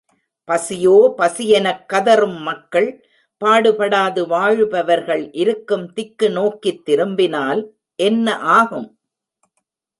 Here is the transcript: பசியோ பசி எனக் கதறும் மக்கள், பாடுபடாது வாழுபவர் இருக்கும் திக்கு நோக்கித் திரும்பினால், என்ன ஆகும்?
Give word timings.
பசியோ 0.45 1.13
பசி 1.17 1.49
எனக் 1.49 1.89
கதறும் 1.93 2.39
மக்கள், 2.41 3.03
பாடுபடாது 3.45 4.21
வாழுபவர் 4.27 5.29
இருக்கும் 5.31 5.93
திக்கு 5.93 6.29
நோக்கித் 6.29 6.85
திரும்பினால், 6.85 7.73
என்ன 7.95 8.37
ஆகும்? 8.37 8.99